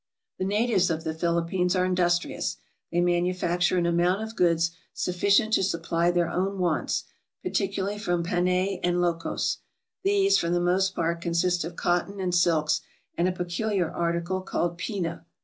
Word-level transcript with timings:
The 0.39 0.45
natives 0.45 0.89
of 0.89 1.03
the 1.03 1.13
Philippines 1.13 1.75
are 1.75 1.85
industrious. 1.85 2.57
They 2.91 3.01
manufacture 3.01 3.77
an 3.77 3.85
amount 3.85 4.23
of 4.23 4.35
goods 4.35 4.71
sufficient 4.95 5.53
to 5.53 5.63
supply 5.63 6.09
their 6.09 6.27
own 6.27 6.57
wants, 6.57 7.03
particularly 7.43 7.99
from 7.99 8.23
Panay 8.23 8.79
and 8.83 8.95
Ylocos. 8.95 9.57
These, 10.03 10.39
for 10.39 10.49
the 10.49 10.59
most 10.59 10.95
part, 10.95 11.21
consist 11.21 11.63
of 11.63 11.75
cotton 11.75 12.19
and 12.19 12.33
silks, 12.33 12.81
and 13.15 13.27
a 13.27 13.31
peculiar 13.31 13.91
article 13.91 14.41
called 14.41 14.79
pina. 14.79 15.23